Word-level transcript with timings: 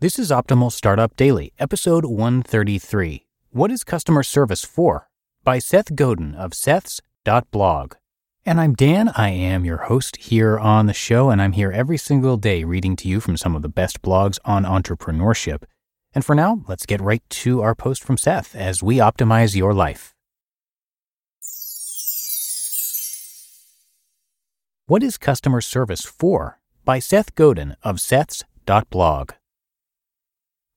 This 0.00 0.18
is 0.18 0.30
Optimal 0.30 0.72
Startup 0.72 1.14
Daily, 1.14 1.52
episode 1.58 2.06
133. 2.06 3.26
What 3.50 3.70
is 3.70 3.84
customer 3.84 4.22
service 4.22 4.64
for? 4.64 5.10
By 5.44 5.58
Seth 5.58 5.94
Godin 5.94 6.34
of 6.34 6.54
Seths.blog. 6.54 7.96
And 8.46 8.58
I'm 8.58 8.72
Dan. 8.72 9.10
I 9.14 9.28
am 9.28 9.66
your 9.66 9.76
host 9.76 10.16
here 10.16 10.58
on 10.58 10.86
the 10.86 10.94
show, 10.94 11.28
and 11.28 11.42
I'm 11.42 11.52
here 11.52 11.70
every 11.70 11.98
single 11.98 12.38
day 12.38 12.64
reading 12.64 12.96
to 12.96 13.08
you 13.08 13.20
from 13.20 13.36
some 13.36 13.54
of 13.54 13.60
the 13.60 13.68
best 13.68 14.00
blogs 14.00 14.38
on 14.42 14.64
entrepreneurship. 14.64 15.64
And 16.14 16.24
for 16.24 16.34
now, 16.34 16.64
let's 16.66 16.86
get 16.86 17.02
right 17.02 17.22
to 17.28 17.60
our 17.60 17.74
post 17.74 18.02
from 18.02 18.16
Seth 18.16 18.56
as 18.56 18.82
we 18.82 18.96
optimize 18.96 19.54
your 19.54 19.74
life. 19.74 20.14
What 24.86 25.02
is 25.02 25.18
customer 25.18 25.60
service 25.60 26.06
for? 26.06 26.58
By 26.86 27.00
Seth 27.00 27.34
Godin 27.34 27.76
of 27.82 28.00
Seths.blog. 28.00 29.32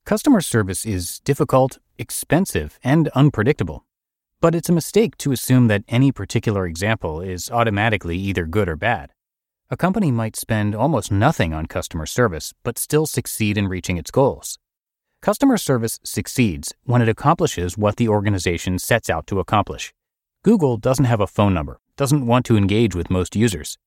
Customer 0.05 0.41
service 0.41 0.85
is 0.85 1.21
difficult, 1.21 1.79
expensive, 1.97 2.77
and 2.83 3.07
unpredictable. 3.15 3.85
But 4.41 4.53
it's 4.53 4.67
a 4.67 4.73
mistake 4.73 5.15
to 5.19 5.31
assume 5.31 5.67
that 5.67 5.85
any 5.87 6.11
particular 6.11 6.65
example 6.67 7.21
is 7.21 7.49
automatically 7.49 8.17
either 8.17 8.45
good 8.45 8.67
or 8.67 8.75
bad. 8.75 9.11
A 9.69 9.77
company 9.77 10.11
might 10.11 10.35
spend 10.35 10.75
almost 10.75 11.09
nothing 11.09 11.53
on 11.53 11.67
customer 11.67 12.05
service, 12.05 12.53
but 12.63 12.77
still 12.77 13.05
succeed 13.05 13.57
in 13.57 13.69
reaching 13.69 13.95
its 13.95 14.11
goals. 14.11 14.59
Customer 15.21 15.55
service 15.55 16.01
succeeds 16.03 16.73
when 16.83 17.01
it 17.01 17.07
accomplishes 17.07 17.77
what 17.77 17.95
the 17.95 18.09
organization 18.09 18.79
sets 18.79 19.09
out 19.09 19.25
to 19.27 19.39
accomplish. 19.39 19.93
Google 20.43 20.75
doesn't 20.75 21.05
have 21.05 21.21
a 21.21 21.27
phone 21.27 21.53
number, 21.53 21.79
doesn't 21.95 22.27
want 22.27 22.45
to 22.47 22.57
engage 22.57 22.93
with 22.93 23.09
most 23.09 23.37
users. 23.37 23.77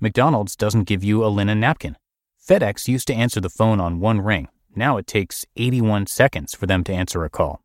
McDonald's 0.00 0.56
doesn't 0.56 0.84
give 0.84 1.04
you 1.04 1.22
a 1.22 1.28
linen 1.28 1.60
napkin. 1.60 1.98
FedEx 2.42 2.88
used 2.88 3.06
to 3.08 3.14
answer 3.14 3.42
the 3.42 3.50
phone 3.50 3.78
on 3.78 4.00
one 4.00 4.22
ring, 4.22 4.48
now 4.76 4.96
it 4.96 5.06
takes 5.06 5.44
81 5.56 6.06
seconds 6.06 6.54
for 6.54 6.66
them 6.66 6.84
to 6.84 6.92
answer 6.92 7.24
a 7.24 7.30
call. 7.30 7.62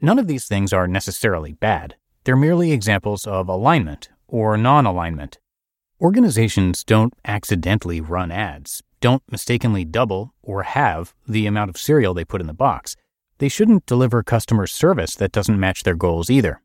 None 0.00 0.18
of 0.18 0.26
these 0.26 0.46
things 0.46 0.72
are 0.72 0.88
necessarily 0.88 1.52
bad. 1.52 1.96
They're 2.24 2.36
merely 2.36 2.72
examples 2.72 3.26
of 3.26 3.48
alignment 3.48 4.08
or 4.26 4.56
non 4.56 4.86
alignment. 4.86 5.38
Organizations 6.00 6.82
don't 6.84 7.14
accidentally 7.24 8.00
run 8.00 8.30
ads, 8.30 8.82
don't 9.00 9.22
mistakenly 9.30 9.84
double 9.84 10.34
or 10.42 10.64
halve 10.64 11.14
the 11.26 11.46
amount 11.46 11.70
of 11.70 11.76
cereal 11.76 12.14
they 12.14 12.24
put 12.24 12.40
in 12.40 12.46
the 12.46 12.52
box. 12.52 12.96
They 13.38 13.48
shouldn't 13.48 13.86
deliver 13.86 14.22
customer 14.22 14.66
service 14.66 15.14
that 15.16 15.32
doesn't 15.32 15.60
match 15.60 15.82
their 15.82 15.94
goals 15.94 16.30
either. 16.30 16.62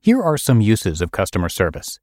Here 0.00 0.22
are 0.22 0.38
some 0.38 0.60
uses 0.60 1.00
of 1.00 1.12
customer 1.12 1.48
service. 1.48 1.98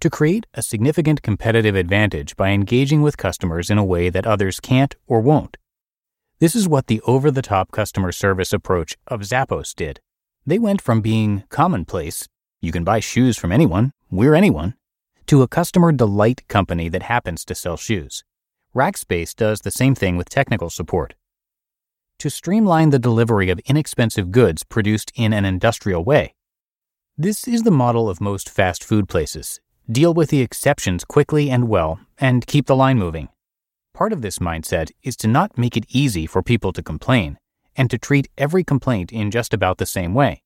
To 0.00 0.10
create 0.10 0.46
a 0.54 0.62
significant 0.62 1.22
competitive 1.22 1.76
advantage 1.76 2.36
by 2.36 2.50
engaging 2.50 3.02
with 3.02 3.16
customers 3.16 3.70
in 3.70 3.78
a 3.78 3.84
way 3.84 4.10
that 4.10 4.26
others 4.26 4.60
can't 4.60 4.96
or 5.06 5.20
won't. 5.20 5.56
This 6.40 6.56
is 6.56 6.68
what 6.68 6.88
the 6.88 7.00
over 7.02 7.30
the 7.30 7.42
top 7.42 7.70
customer 7.70 8.10
service 8.10 8.52
approach 8.52 8.96
of 9.06 9.20
Zappos 9.20 9.74
did. 9.74 10.00
They 10.44 10.58
went 10.58 10.82
from 10.82 11.00
being 11.00 11.44
commonplace, 11.48 12.28
you 12.60 12.72
can 12.72 12.82
buy 12.82 13.00
shoes 13.00 13.36
from 13.36 13.52
anyone, 13.52 13.92
we're 14.10 14.34
anyone, 14.34 14.74
to 15.26 15.42
a 15.42 15.48
customer 15.48 15.92
delight 15.92 16.46
company 16.48 16.88
that 16.88 17.04
happens 17.04 17.44
to 17.44 17.54
sell 17.54 17.76
shoes. 17.76 18.24
Rackspace 18.74 19.34
does 19.34 19.60
the 19.60 19.70
same 19.70 19.94
thing 19.94 20.16
with 20.16 20.28
technical 20.28 20.70
support. 20.70 21.14
To 22.18 22.28
streamline 22.28 22.90
the 22.90 22.98
delivery 22.98 23.50
of 23.50 23.60
inexpensive 23.66 24.32
goods 24.32 24.64
produced 24.64 25.12
in 25.14 25.32
an 25.32 25.44
industrial 25.44 26.04
way. 26.04 26.34
This 27.16 27.46
is 27.46 27.62
the 27.62 27.70
model 27.70 28.10
of 28.10 28.20
most 28.20 28.50
fast 28.50 28.82
food 28.82 29.08
places. 29.08 29.60
Deal 29.90 30.12
with 30.12 30.30
the 30.30 30.40
exceptions 30.40 31.04
quickly 31.04 31.48
and 31.48 31.68
well, 31.68 32.00
and 32.18 32.46
keep 32.46 32.66
the 32.66 32.74
line 32.74 32.98
moving. 32.98 33.28
Part 33.94 34.12
of 34.12 34.22
this 34.22 34.40
mindset 34.40 34.90
is 35.04 35.16
to 35.18 35.28
not 35.28 35.56
make 35.56 35.76
it 35.76 35.86
easy 35.88 36.26
for 36.26 36.42
people 36.42 36.72
to 36.72 36.82
complain 36.82 37.38
and 37.76 37.88
to 37.90 37.96
treat 37.96 38.28
every 38.36 38.64
complaint 38.64 39.12
in 39.12 39.30
just 39.30 39.54
about 39.54 39.78
the 39.78 39.86
same 39.86 40.14
way. 40.14 40.42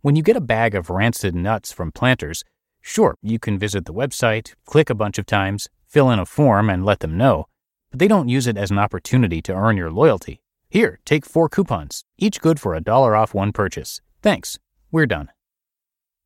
When 0.00 0.16
you 0.16 0.22
get 0.22 0.38
a 0.38 0.40
bag 0.40 0.74
of 0.74 0.88
rancid 0.88 1.34
nuts 1.34 1.70
from 1.70 1.92
planters, 1.92 2.44
sure, 2.80 3.14
you 3.20 3.38
can 3.38 3.58
visit 3.58 3.84
the 3.84 3.92
website, 3.92 4.54
click 4.64 4.88
a 4.88 4.94
bunch 4.94 5.18
of 5.18 5.26
times, 5.26 5.68
fill 5.86 6.10
in 6.10 6.18
a 6.18 6.24
form, 6.24 6.70
and 6.70 6.82
let 6.82 7.00
them 7.00 7.18
know, 7.18 7.46
but 7.90 7.98
they 7.98 8.08
don't 8.08 8.30
use 8.30 8.46
it 8.46 8.56
as 8.56 8.70
an 8.70 8.78
opportunity 8.78 9.42
to 9.42 9.54
earn 9.54 9.76
your 9.76 9.90
loyalty. 9.90 10.40
Here, 10.70 10.98
take 11.04 11.26
four 11.26 11.50
coupons, 11.50 12.04
each 12.16 12.40
good 12.40 12.58
for 12.58 12.74
a 12.74 12.80
dollar 12.80 13.14
off 13.14 13.34
one 13.34 13.52
purchase. 13.52 14.00
Thanks. 14.22 14.58
We're 14.90 15.06
done 15.06 15.28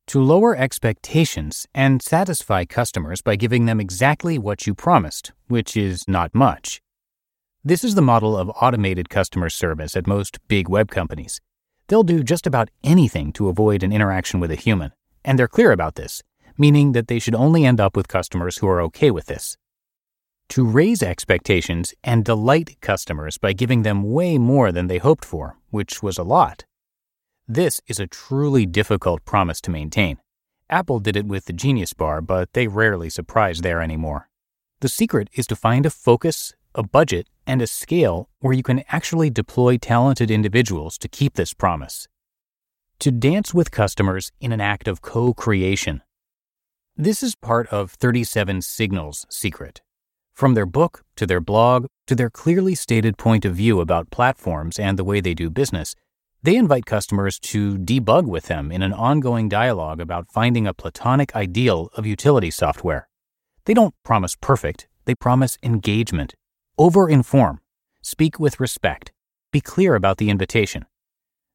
to 0.07 0.21
lower 0.21 0.55
expectations 0.55 1.67
and 1.73 2.01
satisfy 2.01 2.65
customers 2.65 3.21
by 3.21 3.35
giving 3.35 3.65
them 3.65 3.79
exactly 3.79 4.37
what 4.37 4.67
you 4.67 4.75
promised, 4.75 5.31
which 5.47 5.77
is 5.77 6.07
not 6.07 6.35
much. 6.35 6.81
This 7.63 7.83
is 7.83 7.95
the 7.95 8.01
model 8.01 8.37
of 8.37 8.51
automated 8.61 9.09
customer 9.09 9.49
service 9.49 9.95
at 9.95 10.05
most 10.05 10.37
big 10.47 10.67
web 10.67 10.91
companies. 10.91 11.39
They'll 11.87 12.03
do 12.03 12.23
just 12.23 12.45
about 12.45 12.69
anything 12.83 13.31
to 13.33 13.47
avoid 13.47 13.83
an 13.83 13.93
interaction 13.93 14.39
with 14.39 14.51
a 14.51 14.55
human, 14.55 14.91
and 15.23 15.39
they're 15.39 15.47
clear 15.47 15.71
about 15.71 15.95
this, 15.95 16.21
meaning 16.57 16.91
that 16.91 17.07
they 17.07 17.19
should 17.19 17.35
only 17.35 17.65
end 17.65 17.79
up 17.79 17.95
with 17.95 18.07
customers 18.07 18.57
who 18.57 18.67
are 18.67 18.81
okay 18.81 19.11
with 19.11 19.27
this. 19.27 19.57
To 20.49 20.65
raise 20.65 21.01
expectations 21.01 21.93
and 22.03 22.25
delight 22.25 22.77
customers 22.81 23.37
by 23.37 23.53
giving 23.53 23.83
them 23.83 24.11
way 24.11 24.37
more 24.37 24.71
than 24.71 24.87
they 24.87 24.97
hoped 24.97 25.25
for, 25.25 25.57
which 25.71 26.03
was 26.03 26.17
a 26.17 26.23
lot, 26.23 26.65
this 27.47 27.81
is 27.87 27.99
a 27.99 28.07
truly 28.07 28.65
difficult 28.65 29.25
promise 29.25 29.59
to 29.61 29.71
maintain. 29.71 30.17
Apple 30.69 30.99
did 30.99 31.15
it 31.15 31.25
with 31.25 31.45
the 31.45 31.53
Genius 31.53 31.93
Bar, 31.93 32.21
but 32.21 32.53
they 32.53 32.67
rarely 32.67 33.09
surprise 33.09 33.61
there 33.61 33.81
anymore. 33.81 34.29
The 34.79 34.89
secret 34.89 35.29
is 35.33 35.45
to 35.47 35.55
find 35.55 35.85
a 35.85 35.89
focus, 35.89 36.53
a 36.73 36.83
budget, 36.83 37.27
and 37.45 37.61
a 37.61 37.67
scale 37.67 38.29
where 38.39 38.53
you 38.53 38.63
can 38.63 38.83
actually 38.89 39.29
deploy 39.29 39.77
talented 39.77 40.31
individuals 40.31 40.97
to 40.99 41.07
keep 41.07 41.33
this 41.33 41.53
promise. 41.53 42.07
To 42.99 43.11
dance 43.11 43.53
with 43.53 43.71
customers 43.71 44.31
in 44.39 44.51
an 44.51 44.61
act 44.61 44.87
of 44.87 45.01
co 45.01 45.33
creation. 45.33 46.01
This 46.95 47.21
is 47.21 47.35
part 47.35 47.67
of 47.67 47.91
37 47.91 48.61
Signals' 48.61 49.25
secret. 49.29 49.81
From 50.33 50.53
their 50.53 50.65
book 50.65 51.03
to 51.17 51.27
their 51.27 51.41
blog 51.41 51.87
to 52.07 52.15
their 52.15 52.29
clearly 52.29 52.75
stated 52.75 53.17
point 53.17 53.45
of 53.45 53.55
view 53.55 53.79
about 53.79 54.11
platforms 54.11 54.79
and 54.79 54.97
the 54.97 55.03
way 55.03 55.21
they 55.21 55.33
do 55.33 55.49
business, 55.49 55.95
they 56.43 56.57
invite 56.57 56.85
customers 56.85 57.39
to 57.39 57.77
debug 57.77 58.25
with 58.25 58.47
them 58.47 58.69
in 58.69 58.83
an 58.83 58.91
ongoing 58.91 59.47
dialogue 59.47 60.01
about 60.01 60.29
finding 60.29 60.67
a 60.67 60.73
platonic 60.73 61.33
ideal 61.35 61.89
of 61.93 62.05
utility 62.05 62.51
software. 62.51 63.07
They 63.63 63.73
don't 63.73 63.95
promise 64.03 64.35
perfect, 64.35 64.87
they 65.05 65.15
promise 65.15 65.57
engagement. 65.63 66.35
Over 66.77 67.09
inform, 67.09 67.61
speak 68.01 68.41
with 68.41 68.59
respect, 68.59 69.13
be 69.53 69.61
clear 69.61 69.95
about 69.95 70.17
the 70.17 70.29
invitation. 70.29 70.85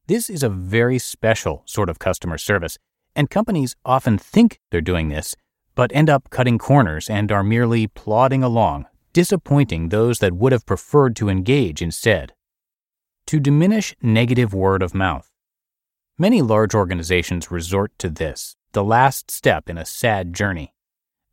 This 0.07 0.27
is 0.27 0.41
a 0.41 0.49
very 0.49 0.97
special 0.97 1.61
sort 1.67 1.87
of 1.87 1.99
customer 1.99 2.39
service, 2.39 2.79
and 3.15 3.29
companies 3.29 3.75
often 3.85 4.17
think 4.17 4.59
they're 4.71 4.81
doing 4.81 5.09
this, 5.09 5.35
but 5.75 5.91
end 5.93 6.09
up 6.09 6.31
cutting 6.31 6.57
corners 6.57 7.07
and 7.11 7.31
are 7.31 7.43
merely 7.43 7.85
plodding 7.85 8.41
along, 8.41 8.87
disappointing 9.13 9.89
those 9.89 10.17
that 10.17 10.33
would 10.33 10.51
have 10.51 10.65
preferred 10.65 11.15
to 11.17 11.29
engage 11.29 11.79
instead 11.79 12.33
to 13.29 13.39
diminish 13.39 13.95
negative 14.01 14.55
word 14.55 14.81
of 14.81 14.95
mouth. 14.95 15.29
Many 16.17 16.41
large 16.41 16.73
organizations 16.73 17.51
resort 17.51 17.91
to 17.99 18.09
this, 18.09 18.55
the 18.71 18.83
last 18.83 19.29
step 19.29 19.69
in 19.69 19.77
a 19.77 19.85
sad 19.85 20.33
journey. 20.33 20.73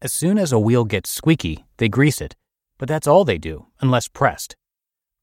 As 0.02 0.12
soon 0.12 0.36
as 0.36 0.52
a 0.52 0.58
wheel 0.58 0.84
gets 0.84 1.08
squeaky, 1.08 1.64
they 1.78 1.88
grease 1.88 2.20
it, 2.20 2.36
but 2.76 2.86
that's 2.86 3.06
all 3.06 3.24
they 3.24 3.38
do, 3.38 3.68
unless 3.80 4.08
pressed. 4.08 4.56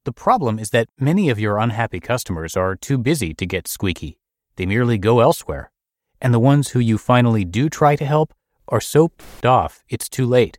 The 0.06 0.12
problem 0.12 0.58
is 0.58 0.72
that 0.72 0.90
many 1.00 1.30
of 1.30 1.40
your 1.40 1.60
unhappy 1.60 2.00
customers 2.00 2.58
are 2.58 2.76
too 2.76 2.98
busy 2.98 3.36
to 3.36 3.46
get 3.46 3.68
squeaky. 3.68 4.18
They 4.56 4.66
merely 4.66 4.98
go 4.98 5.20
elsewhere. 5.20 5.72
And 6.20 6.34
the 6.34 6.40
ones 6.40 6.70
who 6.70 6.80
you 6.80 6.98
finally 6.98 7.46
do 7.46 7.70
try 7.70 7.96
to 7.98 8.06
help 8.06 8.34
are 8.68 8.82
so 8.82 9.10
pissed 9.10 9.46
off 9.46 9.84
it's 9.90 10.10
too 10.10 10.26
late. 10.26 10.58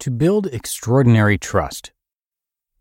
To 0.00 0.10
build 0.10 0.48
extraordinary 0.48 1.38
trust. 1.38 1.92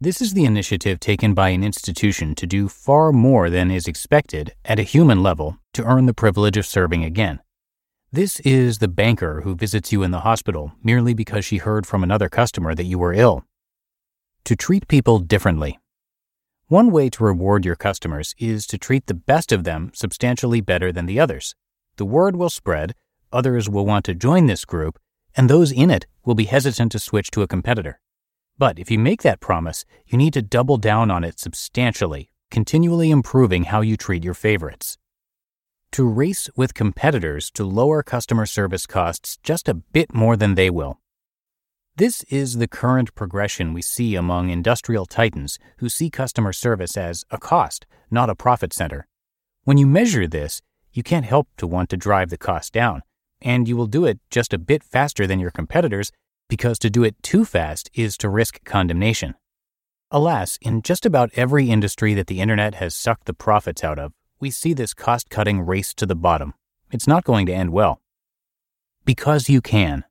This 0.03 0.19
is 0.19 0.33
the 0.33 0.45
initiative 0.45 0.99
taken 0.99 1.35
by 1.35 1.49
an 1.49 1.63
institution 1.63 2.33
to 2.33 2.47
do 2.47 2.67
far 2.67 3.11
more 3.11 3.51
than 3.51 3.69
is 3.69 3.87
expected 3.87 4.55
at 4.65 4.79
a 4.79 4.81
human 4.81 5.21
level 5.21 5.59
to 5.73 5.83
earn 5.83 6.07
the 6.07 6.13
privilege 6.15 6.57
of 6.57 6.65
serving 6.65 7.03
again. 7.03 7.39
This 8.11 8.39
is 8.39 8.79
the 8.79 8.87
banker 8.87 9.41
who 9.41 9.53
visits 9.53 9.91
you 9.91 10.01
in 10.01 10.09
the 10.09 10.21
hospital 10.21 10.71
merely 10.81 11.13
because 11.13 11.45
she 11.45 11.57
heard 11.57 11.85
from 11.85 12.01
another 12.01 12.29
customer 12.29 12.73
that 12.73 12.85
you 12.85 12.97
were 12.97 13.13
ill. 13.13 13.45
To 14.45 14.55
treat 14.55 14.87
people 14.87 15.19
differently. 15.19 15.77
One 16.65 16.89
way 16.89 17.07
to 17.11 17.23
reward 17.23 17.63
your 17.63 17.75
customers 17.75 18.33
is 18.39 18.65
to 18.67 18.79
treat 18.79 19.05
the 19.05 19.13
best 19.13 19.51
of 19.51 19.65
them 19.65 19.91
substantially 19.93 20.61
better 20.61 20.91
than 20.91 21.05
the 21.05 21.19
others. 21.19 21.53
The 21.97 22.05
word 22.05 22.35
will 22.35 22.49
spread, 22.49 22.95
others 23.31 23.69
will 23.69 23.85
want 23.85 24.05
to 24.05 24.15
join 24.15 24.47
this 24.47 24.65
group, 24.65 24.97
and 25.37 25.47
those 25.47 25.71
in 25.71 25.91
it 25.91 26.07
will 26.25 26.33
be 26.33 26.45
hesitant 26.45 26.91
to 26.93 26.97
switch 26.97 27.29
to 27.29 27.43
a 27.43 27.47
competitor. 27.47 27.99
But 28.57 28.79
if 28.79 28.91
you 28.91 28.99
make 28.99 29.21
that 29.23 29.39
promise, 29.39 29.85
you 30.07 30.17
need 30.17 30.33
to 30.33 30.41
double 30.41 30.77
down 30.77 31.09
on 31.09 31.23
it 31.23 31.39
substantially, 31.39 32.31
continually 32.49 33.09
improving 33.11 33.65
how 33.65 33.81
you 33.81 33.97
treat 33.97 34.23
your 34.23 34.33
favorites 34.33 34.97
to 35.91 36.07
race 36.07 36.49
with 36.55 36.73
competitors 36.73 37.51
to 37.51 37.65
lower 37.65 38.01
customer 38.01 38.45
service 38.45 38.85
costs 38.85 39.37
just 39.43 39.67
a 39.67 39.73
bit 39.73 40.13
more 40.13 40.37
than 40.37 40.55
they 40.55 40.69
will. 40.69 40.99
This 41.97 42.23
is 42.29 42.57
the 42.57 42.67
current 42.67 43.13
progression 43.13 43.73
we 43.73 43.81
see 43.81 44.15
among 44.15 44.49
industrial 44.49 45.05
titans 45.05 45.59
who 45.77 45.89
see 45.89 46.09
customer 46.09 46.53
service 46.53 46.95
as 46.95 47.25
a 47.29 47.37
cost, 47.37 47.85
not 48.09 48.29
a 48.29 48.35
profit 48.35 48.71
center. 48.71 49.05
When 49.65 49.77
you 49.77 49.85
measure 49.85 50.27
this, 50.27 50.61
you 50.93 51.03
can't 51.03 51.25
help 51.25 51.49
to 51.57 51.67
want 51.67 51.89
to 51.89 51.97
drive 51.97 52.29
the 52.29 52.37
cost 52.37 52.71
down, 52.71 53.03
and 53.41 53.67
you 53.67 53.75
will 53.75 53.87
do 53.87 54.05
it 54.05 54.19
just 54.29 54.53
a 54.53 54.57
bit 54.57 54.83
faster 54.83 55.27
than 55.27 55.39
your 55.39 55.51
competitors 55.51 56.11
because 56.51 56.77
to 56.77 56.89
do 56.89 57.05
it 57.05 57.15
too 57.23 57.45
fast 57.45 57.89
is 57.93 58.17
to 58.17 58.27
risk 58.27 58.61
condemnation. 58.65 59.35
Alas, 60.11 60.57
in 60.61 60.81
just 60.81 61.05
about 61.05 61.29
every 61.33 61.69
industry 61.69 62.13
that 62.13 62.27
the 62.27 62.41
internet 62.41 62.75
has 62.75 62.93
sucked 62.93 63.25
the 63.25 63.33
profits 63.33 63.85
out 63.85 63.97
of, 63.97 64.11
we 64.41 64.49
see 64.49 64.73
this 64.73 64.93
cost 64.93 65.29
cutting 65.29 65.61
race 65.61 65.93
to 65.93 66.05
the 66.05 66.13
bottom. 66.13 66.53
It's 66.91 67.07
not 67.07 67.23
going 67.23 67.45
to 67.45 67.53
end 67.53 67.69
well. 67.69 68.01
Because 69.05 69.47
you 69.47 69.61
can. 69.61 70.03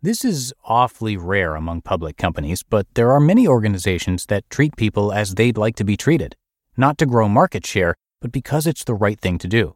This 0.00 0.24
is 0.24 0.54
awfully 0.64 1.16
rare 1.16 1.56
among 1.56 1.82
public 1.82 2.16
companies, 2.16 2.62
but 2.62 2.86
there 2.94 3.10
are 3.10 3.18
many 3.18 3.48
organizations 3.48 4.26
that 4.26 4.48
treat 4.50 4.76
people 4.76 5.12
as 5.12 5.34
they'd 5.34 5.58
like 5.58 5.74
to 5.76 5.84
be 5.84 5.96
treated, 5.96 6.36
not 6.76 6.96
to 6.98 7.06
grow 7.06 7.28
market 7.28 7.66
share, 7.66 7.96
but 8.20 8.30
because 8.30 8.68
it's 8.68 8.84
the 8.84 8.94
right 8.94 9.18
thing 9.18 9.36
to 9.38 9.48
do. 9.48 9.74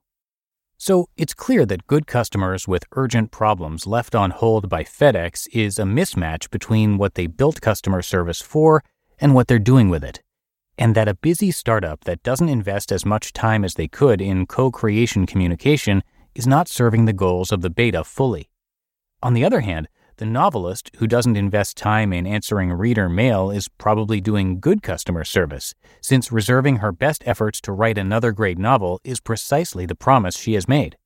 So 0.87 1.09
it's 1.17 1.33
clear 1.33 1.65
that 1.65 1.87
good 1.87 2.07
customers 2.07 2.69
with 2.69 2.85
urgent 2.93 3.31
problems 3.31 3.87
left 3.87 4.15
on 4.15 4.31
hold 4.31 4.69
by 4.69 4.85
FedEx 4.85 5.49
is 5.51 5.79
a 5.79 5.85
mismatch 5.85 6.51
between 6.51 6.99
what 6.99 7.15
they 7.15 7.27
built 7.27 7.63
customer 7.63 8.03
service 8.03 8.43
for 8.43 8.85
and 9.19 9.35
what 9.35 9.49
they're 9.49 9.59
doing 9.59 9.89
with 9.89 10.05
it 10.05 10.21
and 10.77 10.95
that 10.95 11.09
a 11.09 11.15
busy 11.15 11.51
startup 11.51 12.05
that 12.05 12.23
doesn't 12.23 12.51
invest 12.51 12.93
as 12.93 13.07
much 13.07 13.33
time 13.33 13.65
as 13.65 13.77
they 13.77 13.89
could 13.89 14.21
in 14.21 14.45
co 14.45 14.71
creation 14.71 15.25
communication 15.25 16.03
is 16.35 16.47
not 16.47 16.69
serving 16.69 17.07
the 17.07 17.15
goals 17.15 17.51
of 17.51 17.63
the 17.63 17.71
beta 17.71 18.05
fully. 18.05 18.51
On 19.23 19.33
the 19.33 19.43
other 19.47 19.61
hand, 19.61 19.89
the 20.17 20.27
novelist 20.27 20.91
who 20.97 21.07
doesn't 21.07 21.37
invest 21.37 21.77
time 21.77 22.13
in 22.13 22.27
answering 22.27 22.73
reader 22.73 23.09
mail 23.09 23.51
is 23.51 23.69
probably 23.69 24.21
doing 24.21 24.61
good 24.61 24.83
customer 24.83 25.25
service, 25.25 25.75
since 26.01 26.31
reserving 26.31 26.77
her 26.77 26.93
best 26.93 27.23
efforts 27.27 27.61
to 27.63 27.73
write 27.73 27.99
another 27.99 28.33
great 28.33 28.59
novel 28.59 29.01
is 29.05 29.21
precisely 29.21 29.87
the 29.87 29.95
promise 29.95 30.37
she 30.37 30.55
has 30.55 30.69
made. 30.69 30.97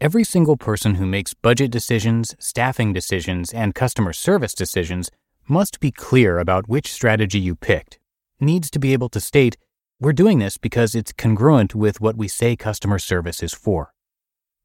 Every 0.00 0.24
single 0.24 0.56
person 0.56 0.96
who 0.96 1.06
makes 1.06 1.34
budget 1.34 1.70
decisions, 1.70 2.34
staffing 2.38 2.92
decisions, 2.92 3.52
and 3.52 3.74
customer 3.74 4.12
service 4.12 4.54
decisions 4.54 5.10
must 5.48 5.80
be 5.80 5.90
clear 5.90 6.38
about 6.38 6.68
which 6.68 6.92
strategy 6.92 7.38
you 7.38 7.54
picked 7.54 7.98
needs 8.40 8.70
to 8.70 8.78
be 8.78 8.92
able 8.92 9.08
to 9.10 9.20
state, 9.20 9.56
we're 9.98 10.12
doing 10.12 10.38
this 10.38 10.58
because 10.58 10.94
it's 10.94 11.12
congruent 11.12 11.74
with 11.74 12.00
what 12.00 12.16
we 12.16 12.28
say 12.28 12.56
customer 12.56 12.98
service 12.98 13.42
is 13.42 13.54
for. 13.54 13.92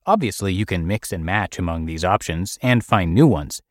Obviously, 0.06 0.52
you 0.52 0.66
can 0.66 0.88
mix 0.88 1.14
and 1.14 1.24
match 1.24 1.60
among 1.60 1.86
these 1.86 2.04
options 2.04 2.58
and 2.62 2.84
find 2.84 3.14
new 3.14 3.28
ones. 3.28 3.62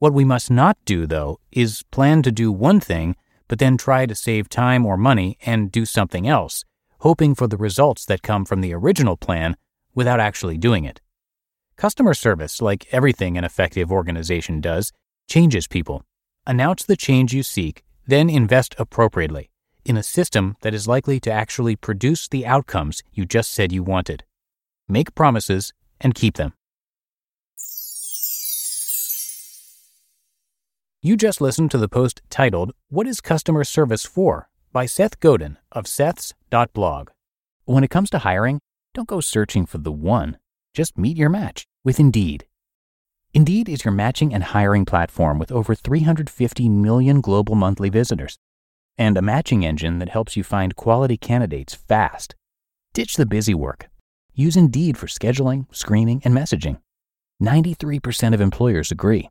What 0.00 0.14
we 0.14 0.24
must 0.24 0.50
not 0.50 0.78
do, 0.86 1.06
though, 1.06 1.40
is 1.52 1.82
plan 1.90 2.22
to 2.22 2.32
do 2.32 2.50
one 2.50 2.80
thing, 2.80 3.16
but 3.48 3.58
then 3.58 3.76
try 3.76 4.06
to 4.06 4.14
save 4.14 4.48
time 4.48 4.86
or 4.86 4.96
money 4.96 5.36
and 5.44 5.70
do 5.70 5.84
something 5.84 6.26
else, 6.26 6.64
hoping 7.00 7.34
for 7.34 7.46
the 7.46 7.58
results 7.58 8.06
that 8.06 8.22
come 8.22 8.46
from 8.46 8.62
the 8.62 8.72
original 8.72 9.18
plan 9.18 9.58
without 9.94 10.18
actually 10.18 10.56
doing 10.56 10.86
it. 10.86 11.02
Customer 11.76 12.14
service, 12.14 12.62
like 12.62 12.86
everything 12.92 13.36
an 13.36 13.44
effective 13.44 13.92
organization 13.92 14.62
does, 14.62 14.90
changes 15.28 15.66
people. 15.68 16.02
Announce 16.46 16.82
the 16.82 16.96
change 16.96 17.34
you 17.34 17.42
seek, 17.42 17.84
then 18.06 18.30
invest 18.30 18.74
appropriately 18.78 19.50
in 19.84 19.98
a 19.98 20.02
system 20.02 20.56
that 20.62 20.72
is 20.72 20.88
likely 20.88 21.20
to 21.20 21.30
actually 21.30 21.76
produce 21.76 22.26
the 22.26 22.46
outcomes 22.46 23.02
you 23.12 23.26
just 23.26 23.52
said 23.52 23.70
you 23.70 23.82
wanted. 23.82 24.24
Make 24.88 25.14
promises 25.14 25.74
and 26.00 26.14
keep 26.14 26.38
them. 26.38 26.54
You 31.02 31.16
just 31.16 31.40
listened 31.40 31.70
to 31.70 31.78
the 31.78 31.88
post 31.88 32.20
titled, 32.28 32.72
What 32.90 33.06
is 33.06 33.22
Customer 33.22 33.64
Service 33.64 34.04
For? 34.04 34.50
by 34.70 34.84
Seth 34.84 35.18
Godin 35.18 35.56
of 35.72 35.86
Seths.blog. 35.86 37.08
When 37.64 37.82
it 37.82 37.88
comes 37.88 38.10
to 38.10 38.18
hiring, 38.18 38.60
don't 38.92 39.08
go 39.08 39.22
searching 39.22 39.64
for 39.64 39.78
the 39.78 39.90
one. 39.90 40.36
Just 40.74 40.98
meet 40.98 41.16
your 41.16 41.30
match 41.30 41.64
with 41.82 41.98
Indeed. 41.98 42.44
Indeed 43.32 43.66
is 43.66 43.82
your 43.82 43.94
matching 43.94 44.34
and 44.34 44.44
hiring 44.44 44.84
platform 44.84 45.38
with 45.38 45.50
over 45.50 45.74
350 45.74 46.68
million 46.68 47.22
global 47.22 47.54
monthly 47.54 47.88
visitors 47.88 48.36
and 48.98 49.16
a 49.16 49.22
matching 49.22 49.64
engine 49.64 50.00
that 50.00 50.10
helps 50.10 50.36
you 50.36 50.44
find 50.44 50.76
quality 50.76 51.16
candidates 51.16 51.74
fast. 51.74 52.34
Ditch 52.92 53.14
the 53.14 53.24
busy 53.24 53.54
work. 53.54 53.88
Use 54.34 54.54
Indeed 54.54 54.98
for 54.98 55.06
scheduling, 55.06 55.64
screening, 55.74 56.20
and 56.26 56.34
messaging. 56.34 56.78
93% 57.42 58.34
of 58.34 58.42
employers 58.42 58.90
agree. 58.90 59.30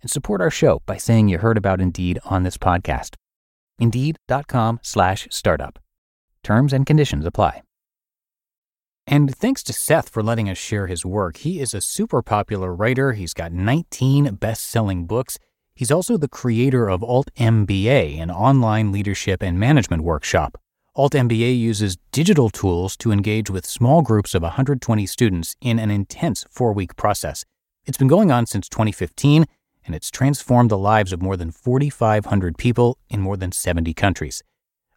and 0.00 0.10
support 0.10 0.40
our 0.40 0.50
show 0.50 0.82
by 0.86 0.96
saying 0.96 1.28
you 1.28 1.38
heard 1.38 1.56
about 1.56 1.80
Indeed 1.80 2.18
on 2.24 2.42
this 2.42 2.56
podcast. 2.56 3.14
Indeed.com 3.78 4.80
slash 4.82 5.28
startup. 5.30 5.78
Terms 6.42 6.72
and 6.72 6.86
conditions 6.86 7.26
apply. 7.26 7.62
And 9.06 9.34
thanks 9.34 9.62
to 9.64 9.72
Seth 9.72 10.08
for 10.08 10.22
letting 10.22 10.50
us 10.50 10.58
share 10.58 10.86
his 10.86 11.04
work. 11.06 11.38
He 11.38 11.60
is 11.60 11.72
a 11.72 11.80
super 11.80 12.22
popular 12.22 12.74
writer. 12.74 13.12
He's 13.12 13.32
got 13.32 13.52
19 13.52 14.34
best 14.34 14.64
selling 14.64 15.06
books 15.06 15.38
He's 15.78 15.92
also 15.92 16.16
the 16.16 16.26
creator 16.26 16.90
of 16.90 17.04
Alt 17.04 17.30
MBA, 17.36 18.20
an 18.20 18.32
online 18.32 18.90
leadership 18.90 19.44
and 19.44 19.60
management 19.60 20.02
workshop. 20.02 20.60
Alt 20.96 21.12
MBA 21.12 21.56
uses 21.56 21.98
digital 22.10 22.50
tools 22.50 22.96
to 22.96 23.12
engage 23.12 23.48
with 23.48 23.64
small 23.64 24.02
groups 24.02 24.34
of 24.34 24.42
120 24.42 25.06
students 25.06 25.54
in 25.60 25.78
an 25.78 25.88
intense 25.88 26.44
four 26.50 26.72
week 26.72 26.96
process. 26.96 27.44
It's 27.86 27.96
been 27.96 28.08
going 28.08 28.32
on 28.32 28.46
since 28.46 28.68
2015, 28.68 29.44
and 29.88 29.96
it's 29.96 30.10
transformed 30.10 30.70
the 30.70 30.78
lives 30.78 31.12
of 31.14 31.22
more 31.22 31.36
than 31.36 31.50
4,500 31.50 32.58
people 32.58 32.98
in 33.08 33.20
more 33.20 33.38
than 33.38 33.50
70 33.52 33.94
countries. 33.94 34.42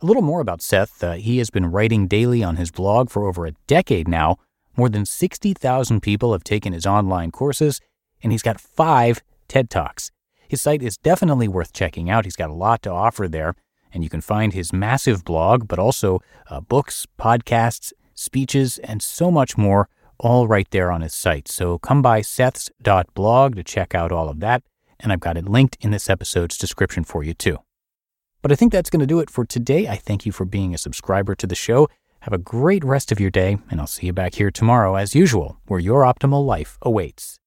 A 0.01 0.05
little 0.05 0.21
more 0.21 0.41
about 0.41 0.61
Seth. 0.61 1.01
Uh, 1.01 1.13
he 1.13 1.37
has 1.37 1.49
been 1.49 1.71
writing 1.71 2.07
daily 2.07 2.43
on 2.43 2.57
his 2.57 2.71
blog 2.71 3.09
for 3.09 3.25
over 3.27 3.45
a 3.45 3.53
decade 3.67 4.07
now. 4.07 4.35
More 4.75 4.89
than 4.89 5.05
60,000 5.05 6.01
people 6.01 6.33
have 6.33 6.43
taken 6.43 6.73
his 6.73 6.85
online 6.85 7.31
courses, 7.31 7.79
and 8.21 8.31
he's 8.31 8.41
got 8.41 8.59
five 8.59 9.21
TED 9.47 9.69
Talks. 9.69 10.11
His 10.47 10.61
site 10.61 10.83
is 10.83 10.97
definitely 10.97 11.47
worth 11.47 11.71
checking 11.71 12.09
out. 12.09 12.25
He's 12.25 12.35
got 12.35 12.49
a 12.49 12.53
lot 12.53 12.81
to 12.81 12.91
offer 12.91 13.29
there, 13.29 13.55
and 13.93 14.03
you 14.03 14.09
can 14.09 14.21
find 14.21 14.51
his 14.51 14.73
massive 14.73 15.23
blog, 15.23 15.69
but 15.69 15.79
also 15.79 16.19
uh, 16.49 16.59
books, 16.59 17.07
podcasts, 17.17 17.93
speeches, 18.13 18.77
and 18.79 19.01
so 19.01 19.31
much 19.31 19.57
more 19.57 19.87
all 20.19 20.47
right 20.47 20.67
there 20.71 20.91
on 20.91 21.01
his 21.01 21.13
site. 21.13 21.47
So 21.47 21.79
come 21.79 22.01
by 22.01 22.21
seths.blog 22.21 23.55
to 23.55 23.63
check 23.63 23.95
out 23.95 24.11
all 24.11 24.27
of 24.27 24.39
that, 24.41 24.63
and 25.01 25.11
I've 25.11 25.19
got 25.19 25.37
it 25.37 25.49
linked 25.49 25.77
in 25.81 25.91
this 25.91 26.09
episode's 26.09 26.57
description 26.57 27.03
for 27.03 27.23
you 27.23 27.33
too. 27.33 27.57
But 28.41 28.51
I 28.51 28.55
think 28.55 28.71
that's 28.71 28.89
going 28.89 29.01
to 29.01 29.07
do 29.07 29.19
it 29.19 29.29
for 29.29 29.45
today. 29.45 29.87
I 29.87 29.97
thank 29.97 30.25
you 30.25 30.31
for 30.31 30.45
being 30.45 30.73
a 30.73 30.77
subscriber 30.77 31.35
to 31.35 31.47
the 31.47 31.55
show. 31.55 31.89
Have 32.21 32.33
a 32.33 32.37
great 32.37 32.83
rest 32.83 33.11
of 33.11 33.19
your 33.19 33.31
day, 33.31 33.57
and 33.69 33.81
I'll 33.81 33.87
see 33.87 34.07
you 34.07 34.13
back 34.13 34.35
here 34.35 34.51
tomorrow 34.51 34.95
as 34.95 35.15
usual, 35.15 35.57
where 35.65 35.79
your 35.79 36.03
optimal 36.03 36.45
life 36.45 36.77
awaits. 36.81 37.40